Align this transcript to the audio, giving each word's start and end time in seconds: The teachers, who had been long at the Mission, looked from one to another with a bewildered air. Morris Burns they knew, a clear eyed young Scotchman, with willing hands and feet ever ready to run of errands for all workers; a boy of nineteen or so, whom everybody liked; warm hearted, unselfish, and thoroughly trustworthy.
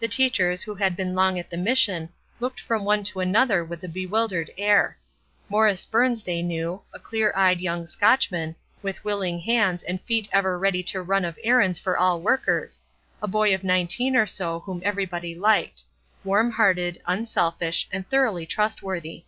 The 0.00 0.08
teachers, 0.08 0.62
who 0.62 0.74
had 0.76 0.96
been 0.96 1.14
long 1.14 1.38
at 1.38 1.50
the 1.50 1.58
Mission, 1.58 2.08
looked 2.40 2.58
from 2.60 2.86
one 2.86 3.04
to 3.04 3.20
another 3.20 3.62
with 3.62 3.84
a 3.84 3.88
bewildered 3.88 4.50
air. 4.56 4.96
Morris 5.50 5.84
Burns 5.84 6.22
they 6.22 6.40
knew, 6.40 6.80
a 6.94 6.98
clear 6.98 7.30
eyed 7.36 7.60
young 7.60 7.84
Scotchman, 7.84 8.56
with 8.80 9.04
willing 9.04 9.40
hands 9.40 9.82
and 9.82 10.00
feet 10.00 10.30
ever 10.32 10.58
ready 10.58 10.82
to 10.84 11.02
run 11.02 11.26
of 11.26 11.38
errands 11.44 11.78
for 11.78 11.98
all 11.98 12.22
workers; 12.22 12.80
a 13.20 13.28
boy 13.28 13.54
of 13.54 13.62
nineteen 13.64 14.16
or 14.16 14.24
so, 14.24 14.60
whom 14.60 14.80
everybody 14.82 15.34
liked; 15.34 15.82
warm 16.24 16.52
hearted, 16.52 17.02
unselfish, 17.06 17.86
and 17.92 18.08
thoroughly 18.08 18.46
trustworthy. 18.46 19.26